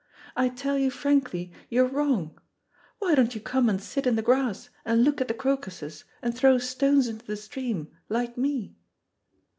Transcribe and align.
I 0.35 0.49
tell 0.49 0.79
you 0.79 0.89
frankly 0.89 1.53
you 1.69 1.83
are 1.83 1.87
wrong. 1.87 2.39
Why 2.97 3.13
don't 3.13 3.35
you 3.35 3.39
come 3.39 3.69
and 3.69 3.79
sit 3.79 4.07
in 4.07 4.15
the 4.15 4.23
grass, 4.23 4.69
and 4.83 5.03
look 5.03 5.21
at 5.21 5.27
the 5.27 5.35
crocuses, 5.35 6.05
and 6.23 6.35
throw 6.35 6.57
stones 6.57 7.07
into 7.07 7.23
the 7.27 7.37
stream 7.37 7.87
like 8.09 8.35
me." 8.35 8.75